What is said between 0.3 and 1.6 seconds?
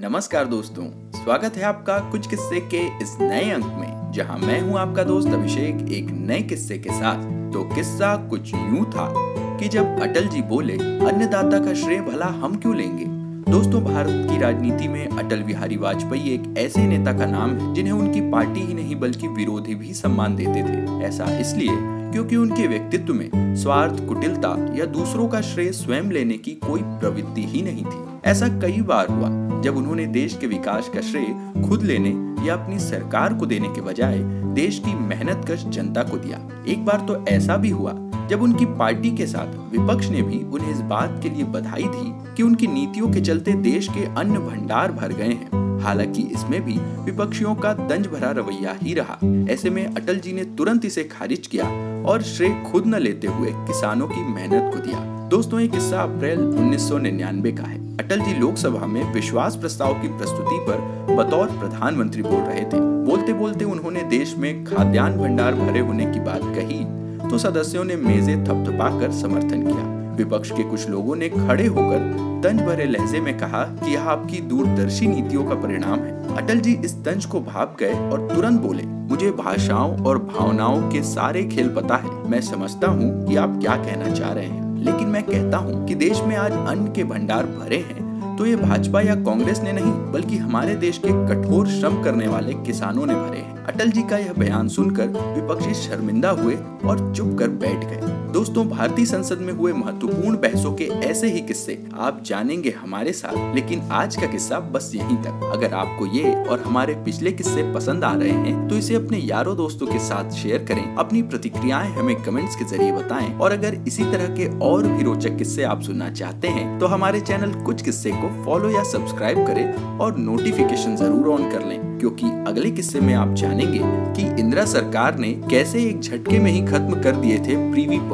दोस्तों, स्वागत